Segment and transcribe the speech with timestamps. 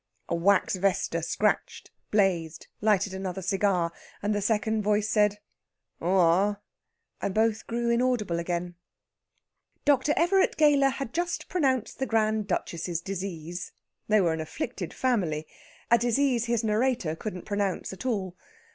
[0.27, 3.91] A wax vesta scratched, blazed, lighted another cigar,
[4.23, 5.37] and the second voice said,
[6.01, 6.57] "Oh ah!"
[7.21, 8.73] and both grew inaudible again.
[9.85, 10.15] Dr.
[10.17, 13.73] Everett Gayler had just pronounced the Grand Duchess's disease
[14.07, 15.45] they were an afflicted family
[15.91, 18.35] a disease his narrator couldn't pronounce at all.